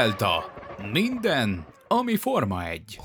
[0.00, 0.52] Delta.
[0.92, 3.00] Minden, ami Forma 1.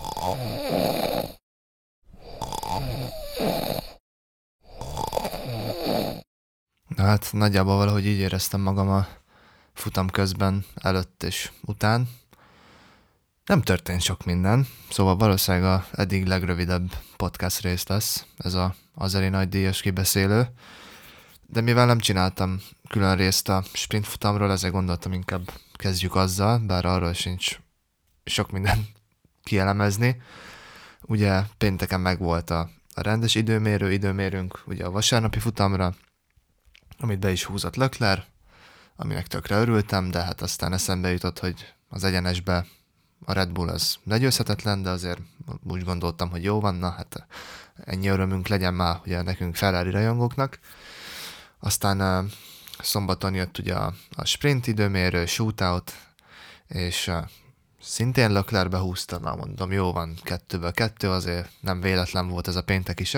[6.95, 9.07] Na hát nagyjából valahogy így éreztem magam a
[9.73, 12.09] futam közben, előtt és után.
[13.45, 19.29] Nem történt sok minden, szóval valószínűleg a eddig legrövidebb podcast rész lesz, ez a azeri
[19.29, 20.47] nagy díjas kibeszélő.
[21.47, 26.85] De mivel nem csináltam külön részt a sprint futamról, ezért gondoltam inkább kezdjük azzal, bár
[26.85, 27.59] arról sincs
[28.25, 28.87] sok minden
[29.43, 30.21] kielemezni.
[31.01, 35.95] Ugye pénteken megvolt a, a rendes időmérő, időmérünk ugye a vasárnapi futamra,
[36.99, 38.25] amit be is húzott Lökler,
[38.95, 42.65] aminek tökre örültem, de hát aztán eszembe jutott, hogy az egyenesbe
[43.25, 45.19] a Red Bull az legyőzhetetlen, de azért
[45.63, 47.27] úgy gondoltam, hogy jó van, na hát
[47.75, 50.59] ennyi örömünk legyen már ugye nekünk Ferrari rajongóknak.
[51.59, 52.29] Aztán
[52.79, 55.93] szombaton jött ugye a, a sprint időmérő, shootout,
[56.67, 57.11] és
[57.81, 62.63] szintén Lökler behúzta, na mondom, jó van, kettőből kettő, azért nem véletlen volt ez a
[62.63, 63.17] péntek is.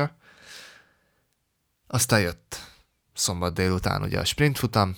[1.88, 2.60] Aztán jött
[3.14, 4.98] szombat délután ugye a sprint futam,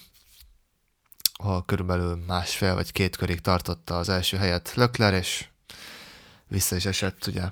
[1.33, 5.47] ahol körülbelül másfél vagy két körig tartotta az első helyet Lökler, és
[6.47, 7.43] vissza is esett ugye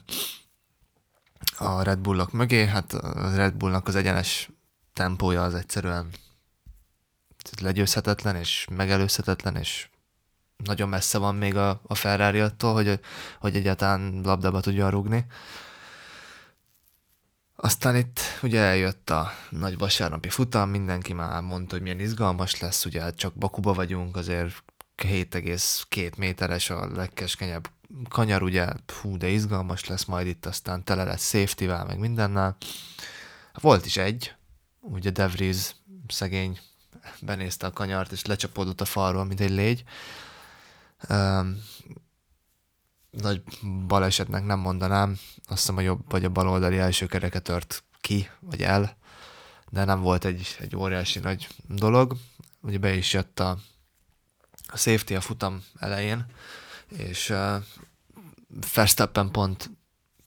[1.58, 4.50] a Red Bullok mögé, hát a Red Bullnak az egyenes
[4.98, 6.10] tempója az egyszerűen
[7.62, 9.90] legyőzhetetlen és megelőzhetetlen, és
[10.64, 13.00] nagyon messze van még a, a Ferrari attól, hogy,
[13.40, 15.26] hogy egyáltalán labdába tudja rúgni.
[17.56, 22.86] Aztán itt ugye eljött a nagy vasárnapi futam, mindenki már mondta, hogy milyen izgalmas lesz,
[22.86, 24.64] ugye hát csak Bakuba vagyunk, azért
[25.04, 27.70] 7,2 méteres a legkeskenyebb
[28.10, 28.68] kanyar, ugye,
[29.02, 32.58] hú, de izgalmas lesz majd itt, aztán tele lesz safety meg mindennel.
[33.54, 34.37] Volt is egy,
[34.88, 35.76] ugye De Vries
[36.08, 36.60] szegény
[37.22, 39.84] benézte a kanyart, és lecsapódott a falról, mint egy légy.
[41.10, 41.64] Um,
[43.10, 43.44] nagy
[43.88, 45.18] balesetnek nem mondanám,
[45.48, 48.98] azt hiszem a jobb vagy a bal oldali első kereke tört ki, vagy el,
[49.70, 52.18] de nem volt egy, egy óriási nagy dolog.
[52.62, 53.58] Ugye be is jött a,
[54.68, 56.26] a safety a futam elején,
[56.88, 57.64] és uh,
[58.74, 59.70] Verstappen pont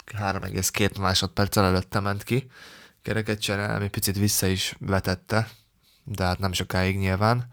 [0.05, 2.51] 3,2 másodperccel előtte ment ki,
[3.01, 5.49] kereket cserélni, picit vissza is vetette,
[6.03, 7.47] de hát nem sokáig nyilván.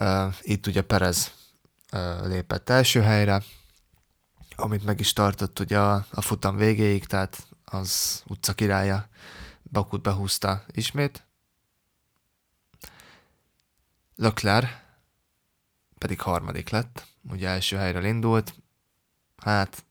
[0.00, 1.32] Uh, itt ugye Perez
[2.22, 3.42] lépett első helyre,
[4.56, 9.08] amit meg is tartott ugye a, futam végéig, tehát az utca királya
[9.62, 11.26] Bakut behúzta ismét.
[14.16, 14.82] Lökler
[15.98, 18.54] pedig harmadik lett, ugye első helyre indult,
[19.36, 19.84] hát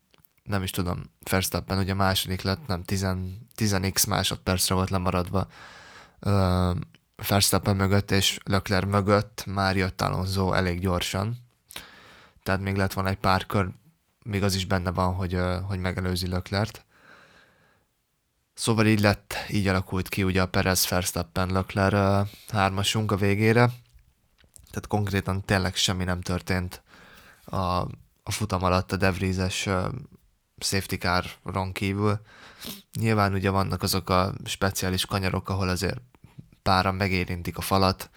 [0.52, 3.08] nem is tudom, Verstappen ugye második lett, nem 10,
[3.58, 5.48] 10x másodpercre volt lemaradva
[6.22, 6.76] uh,
[7.28, 11.38] Verstappen mögött, és Lökler mögött már jött Alonso elég gyorsan,
[12.44, 13.70] tehát még lett volna egy pár kör,
[14.24, 16.86] még az is benne van, hogy, hogy megelőzi Löklert.
[18.54, 23.66] Szóval így lett, így alakult ki ugye a Perez Verstappen Lökler hármasunk a végére.
[24.70, 26.82] Tehát konkrétan tényleg semmi nem történt
[27.46, 27.58] a,
[28.24, 29.70] a futam alatt a Devrizes
[30.64, 32.22] safety car-ron kívül.
[33.00, 36.02] Nyilván ugye vannak azok a speciális kanyarok, ahol azért
[36.64, 38.10] páran megérintik a falat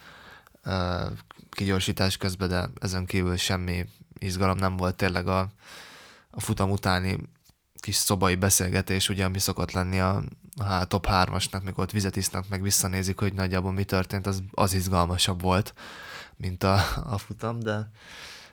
[1.49, 3.85] kigyorsítás közben, de ezen kívül semmi
[4.19, 5.49] izgalom nem volt tényleg a,
[6.29, 7.17] a futam utáni
[7.85, 10.23] kis szobai beszélgetés, ugye, ami szokott lenni a,
[10.57, 14.73] a top 3-asnak, mikor ott vizet isznak, meg visszanézik, hogy nagyjából mi történt, az, az
[14.73, 15.73] izgalmasabb volt,
[16.37, 16.73] mint a,
[17.03, 17.89] a futam, de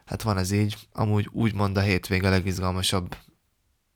[0.05, 0.77] hát van ez így.
[0.93, 3.17] Amúgy úgymond a hétvége legizgalmasabb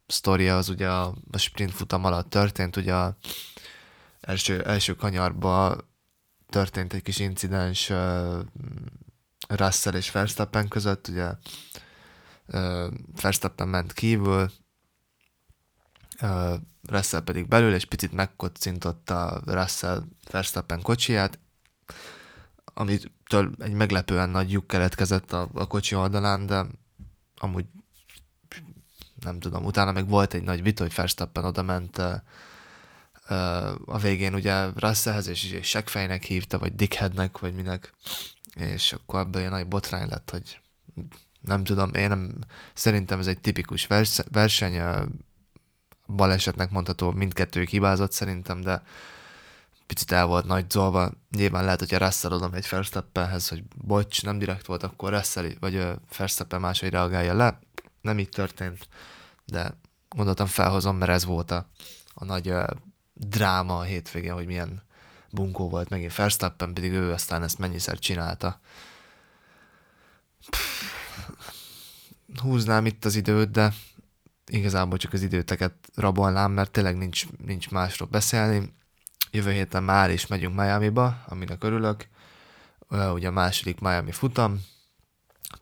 [0.07, 3.17] sztoria az ugye a, a sprint futam alatt történt, ugye a
[4.21, 5.79] első, első kanyarba
[6.49, 8.41] történt egy kis incidens uh,
[9.49, 11.33] Russell és Verstappen között, ugye
[12.47, 14.51] uh, Verstappen ment kívül,
[16.21, 21.39] uh, Russell pedig belül, és picit megkocintotta Russell Verstappen kocsiját,
[22.65, 26.67] amitől egy meglepően nagy lyuk keletkezett a, a kocsi oldalán, de
[27.37, 27.67] amúgy
[29.27, 31.99] nem tudom, utána meg volt egy nagy vita, hogy Verstappen oda ment
[33.85, 37.93] a végén ugye Russellhez, és, és segfejnek hívta, vagy dickheadnek, vagy minek,
[38.55, 40.61] és akkor ebből egy nagy botrány lett, hogy
[41.41, 42.35] nem tudom, én nem,
[42.75, 45.07] szerintem ez egy tipikus vers, verseny,
[46.07, 48.83] balesetnek mondható, mindkettőjük hibázott szerintem, de
[49.87, 51.11] picit el volt nagy zolva.
[51.31, 55.87] Nyilván lehet, hogyha Russell adom egy Verstappenhez, hogy bocs, nem direkt volt, akkor Russell, vagy
[56.17, 57.59] Verstappen máshogy reagálja le.
[58.07, 58.89] Nem így történt,
[59.45, 61.67] de gondoltam felhozom, mert ez volt a,
[62.15, 62.67] a nagy uh,
[63.13, 64.83] dráma a hétvégén, hogy milyen
[65.31, 68.61] bunkó volt megint Verstappen, pedig ő aztán ezt mennyiszer csinálta.
[70.51, 70.93] Pff,
[72.41, 73.73] húznám itt az időt, de
[74.47, 78.75] igazából csak az időteket rabolnám, mert tényleg nincs, nincs másról beszélni.
[79.31, 82.09] Jövő héten már is megyünk Miami-ba, aminek örülök.
[82.89, 84.61] Ugye a második Miami futam.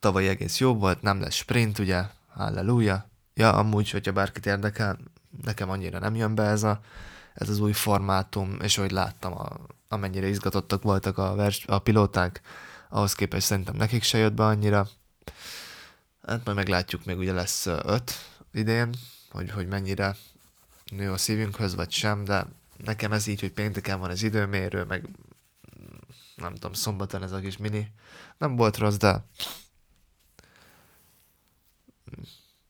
[0.01, 2.05] Tavaly egész jó volt, nem lesz sprint, ugye,
[2.35, 3.09] halleluja.
[3.35, 4.99] Ja, amúgy, hogyha bárkit érdekel,
[5.43, 6.81] nekem annyira nem jön be ez, a,
[7.35, 9.49] ez az új formátum, és ahogy láttam, a,
[9.89, 12.41] amennyire izgatottak voltak a, vers, a pilóták,
[12.89, 14.89] ahhoz képest szerintem nekik se jött be annyira.
[16.27, 18.13] Hát majd meglátjuk, még ugye lesz öt
[18.53, 18.95] idén,
[19.31, 20.17] hogy, hogy mennyire
[20.91, 22.47] nő a szívünkhöz, vagy sem, de
[22.85, 25.09] nekem ez így, hogy pénteken van az időmérő, meg
[26.37, 27.93] nem tudom, szombaton ez a kis mini.
[28.39, 29.25] Nem volt rossz, de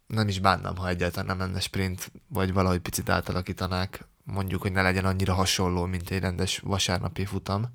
[0.06, 4.82] nem is bánnám, ha egyáltalán nem lenne sprint, vagy valahogy picit átalakítanák, mondjuk, hogy ne
[4.82, 7.66] legyen annyira hasonló, mint egy rendes vasárnapi futam,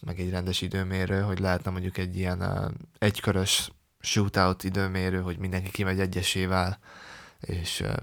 [0.00, 3.70] meg egy rendes időmérő, hogy lehetne mondjuk egy ilyen uh, egykörös
[4.00, 6.78] shootout időmérő, hogy mindenki kimegy egyesével,
[7.40, 7.94] és uh,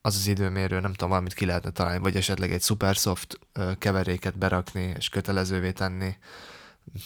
[0.00, 4.38] az az időmérő, nem tudom, valamit ki lehetne találni, vagy esetleg egy supersoft uh, keveréket
[4.38, 6.16] berakni, és kötelezővé tenni,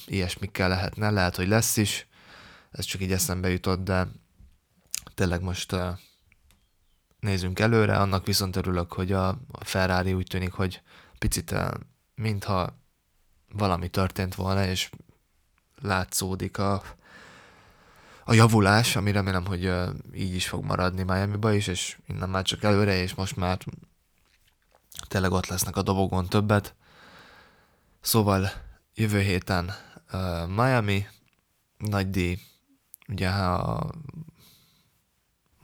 [0.07, 2.07] ilyesmikkel lehetne, lehet, hogy lesz is,
[2.71, 4.09] ez csak így eszembe jutott, de
[5.15, 5.99] tényleg most uh,
[7.21, 10.83] nézzünk előre, annak viszont örülök, hogy a Ferrari úgy tűnik, hogy
[11.19, 11.71] picit uh,
[12.15, 12.79] mintha
[13.53, 14.91] valami történt volna, és
[15.83, 16.83] látszódik a,
[18.25, 19.73] a javulás, ami remélem, hogy
[20.15, 23.59] így is fog maradni Miami-ba is, és innen már csak előre, és most már
[25.09, 26.75] tényleg ott lesznek a dobogon többet.
[28.01, 28.51] Szóval
[28.95, 29.75] jövő héten
[30.13, 31.07] uh, Miami,
[31.79, 32.39] nagy díj,
[33.09, 33.91] ugye a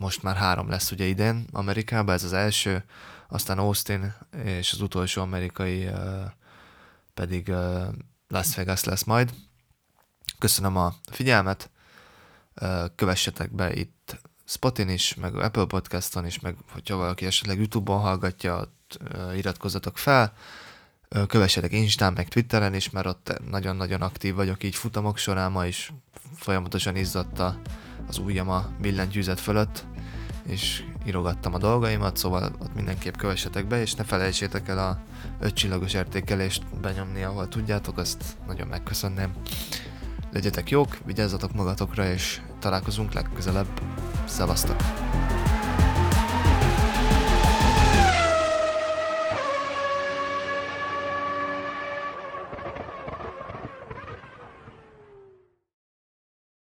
[0.02, 2.84] most már három lesz ugye idén Amerikában, ez az első,
[3.28, 4.14] aztán Austin,
[4.44, 5.88] és az utolsó amerikai
[7.14, 7.52] pedig
[8.28, 9.34] Las Vegas lesz majd.
[10.38, 11.70] Köszönöm a figyelmet,
[12.94, 18.58] kövessetek be itt Spotin is, meg Apple Podcaston is, meg hogyha valaki esetleg YouTube-on hallgatja,
[18.58, 18.98] ott
[19.34, 20.32] iratkozzatok fel,
[21.26, 25.92] kövessetek Instán, meg Twitteren is, mert ott nagyon-nagyon aktív vagyok így futamok során, ma is
[26.36, 27.60] folyamatosan izzatta
[28.06, 29.84] az ujjam a billentyűzet fölött,
[30.46, 34.98] és írogattam a dolgaimat, szóval ott mindenképp kövessetek be, és ne felejtsétek el a
[35.40, 39.32] 5 csillagos értékelést benyomni, ahol tudjátok, azt nagyon megköszönném.
[40.32, 43.80] Legyetek jók, vigyázzatok magatokra, és találkozunk legközelebb.
[44.24, 44.76] Szevasztok!